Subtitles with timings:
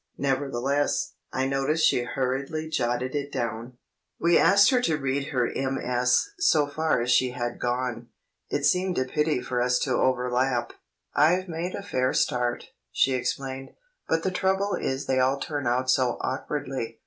[0.17, 3.77] Nevertheless, I noticed she hurriedly jotted it down.
[4.19, 6.29] We asked her to read her MS.
[6.39, 8.07] so far as she had gone;
[8.49, 10.73] it seemed a pity for us to overlap.
[11.13, 13.75] "I've made a fair start," she explained,
[14.09, 16.97] "but the trouble is they all turn out so awkwardly.